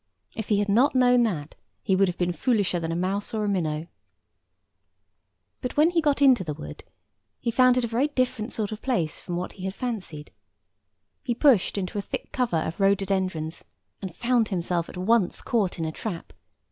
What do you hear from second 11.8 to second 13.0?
a thick cover of